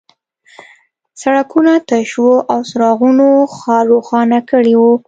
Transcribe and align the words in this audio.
سړکونه 1.21 1.73
تش 1.89 2.09
وو 2.21 2.35
او 2.51 2.59
څراغونو 2.69 3.27
ښار 3.57 3.83
روښانه 3.93 4.39
کړی 4.49 4.73
و 4.77 4.83